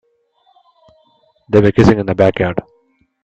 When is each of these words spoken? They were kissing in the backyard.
They 1.51 1.61
were 1.61 1.71
kissing 1.71 1.99
in 1.99 2.07
the 2.07 2.15
backyard. 2.15 2.59